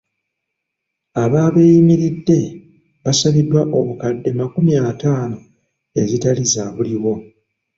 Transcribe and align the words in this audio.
Ababeeyimiridde 1.23 2.39
baasabiddwa 3.03 3.61
obukadde 3.79 4.29
makumi 4.39 4.71
ataano 4.89 5.37
ezitali 6.01 6.43
zaabuliwo. 6.53 7.13